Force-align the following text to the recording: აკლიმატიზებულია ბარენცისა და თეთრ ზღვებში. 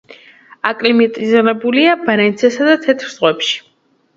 აკლიმატიზებულია 0.69 1.91
ბარენცისა 2.07 2.67
და 2.71 2.75
თეთრ 2.87 3.13
ზღვებში. 3.19 3.57